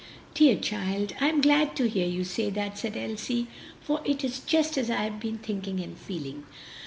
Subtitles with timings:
[0.33, 1.13] "Dear child!
[1.19, 3.45] I am glad to hear you say that!" said Elsie,
[3.81, 6.43] "for it is just as I have been thinking and feeling.